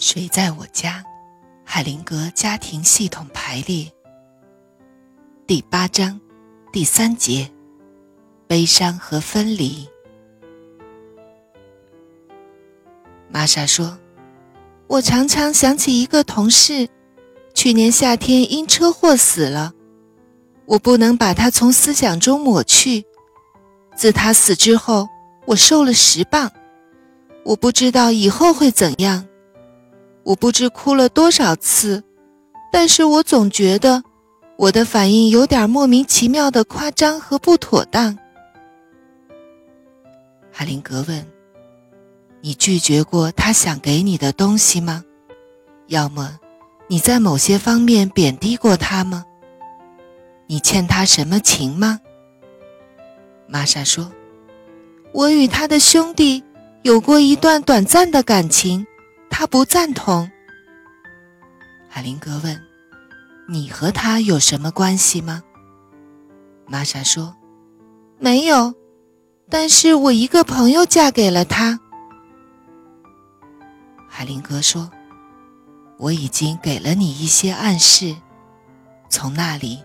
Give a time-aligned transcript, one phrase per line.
[0.00, 1.04] 谁在我家？
[1.62, 3.86] 海灵格家庭系统排列
[5.46, 6.18] 第八章
[6.72, 7.50] 第三节：
[8.46, 9.86] 悲伤和分离。
[13.28, 13.98] 玛莎说
[14.88, 16.88] ：“我常常想起一个同事，
[17.52, 19.74] 去年夏天因车祸死了。
[20.64, 23.04] 我不能把他从思想中抹去。
[23.94, 25.06] 自他死之后，
[25.44, 26.50] 我瘦了十磅。
[27.44, 29.26] 我不知道以后会怎样。”
[30.22, 32.04] 我不知哭了多少次，
[32.72, 34.02] 但是我总觉得
[34.56, 38.16] 我的反应有点莫名其妙的夸张和不妥当。
[40.52, 41.26] 海灵格问
[42.42, 45.02] ：“你拒绝过他想给你的东西吗？
[45.86, 46.38] 要么
[46.86, 49.24] 你在某些方面贬低过他吗？
[50.46, 51.98] 你欠他什么情吗？”
[53.48, 54.12] 玛莎说
[55.12, 56.44] ：“我与他的兄弟
[56.82, 58.86] 有过一段短暂的感情。”
[59.40, 60.30] 他不赞同。
[61.88, 62.62] 海灵格问
[63.48, 65.42] ：“你和他有什么关系吗？”
[66.68, 67.34] 玛莎说
[68.20, 68.74] ：“没有，
[69.48, 71.80] 但是我一个朋友嫁给了他。”
[74.06, 74.90] 海灵格说
[75.96, 78.14] ：“我已经给了你一些暗示，
[79.08, 79.82] 从那里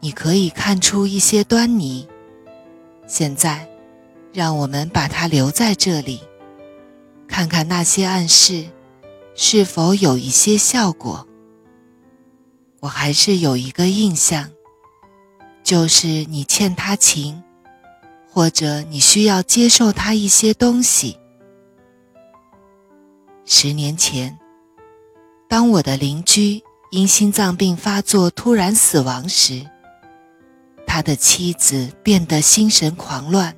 [0.00, 2.08] 你可以看出一些端倪。
[3.06, 3.68] 现在，
[4.32, 6.22] 让我们把他留在这里，
[7.28, 8.64] 看看那些暗示。”
[9.40, 11.24] 是否有一些效果？
[12.80, 14.50] 我还是有一个印象，
[15.62, 17.40] 就是你欠他情，
[18.28, 21.16] 或者你需要接受他一些东西。
[23.44, 24.36] 十年前，
[25.48, 29.64] 当我的邻居因心脏病发作突然死亡时，
[30.84, 33.56] 他的妻子变得心神狂乱，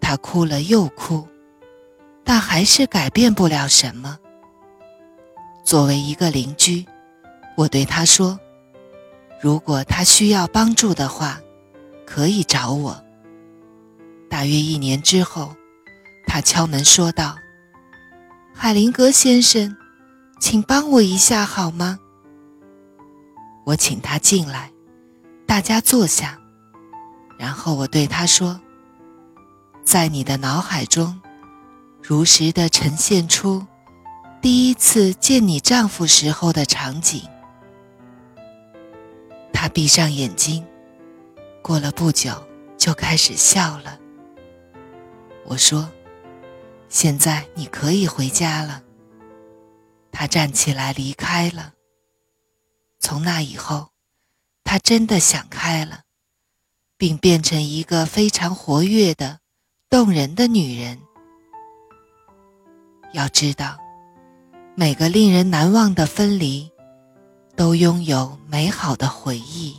[0.00, 1.26] 他哭了又哭。
[2.34, 4.18] 但还是改变不了什么。
[5.62, 6.86] 作为一个邻居，
[7.58, 8.40] 我对他说
[9.38, 11.38] ：“如果他需要帮助的话，
[12.06, 13.04] 可以找我。”
[14.30, 15.54] 大约一年之后，
[16.26, 17.36] 他敲门说道
[18.56, 19.76] ：“海灵格先生，
[20.40, 21.98] 请帮我一下好吗？”
[23.66, 24.72] 我请他进来，
[25.46, 26.38] 大家坐下，
[27.38, 28.58] 然后我对他说
[29.84, 31.14] ：“在你的脑海中。”
[32.02, 33.64] 如实的呈现出
[34.40, 37.22] 第一次见你丈夫时候的场景。
[39.52, 40.66] 她闭上眼睛，
[41.62, 42.44] 过了不久
[42.76, 44.00] 就开始笑了。
[45.46, 45.88] 我说
[46.90, 48.82] ：“现在你可以回家了。”
[50.10, 51.74] 她站起来离开了。
[52.98, 53.90] 从那以后，
[54.64, 56.00] 她真的想开了，
[56.96, 59.38] 并变成一个非常活跃的、
[59.88, 60.98] 动人的女人。
[63.12, 63.76] 要知道，
[64.74, 66.70] 每个令人难忘的分离，
[67.54, 69.76] 都拥有美好的回忆。